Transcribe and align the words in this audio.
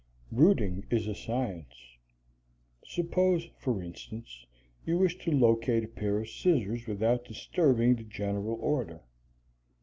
Rooting 0.31 0.83
is 0.89 1.05
a 1.05 1.13
science. 1.13 1.75
Suppose, 2.83 3.51
for 3.59 3.83
instance, 3.83 4.47
you 4.83 4.97
wish 4.97 5.15
to 5.19 5.31
locate 5.31 5.83
a 5.83 5.87
pair 5.87 6.17
of 6.17 6.27
scissors 6.27 6.87
without 6.87 7.25
disturbing 7.25 7.93
the 7.95 8.03
general 8.03 8.57
order. 8.59 9.03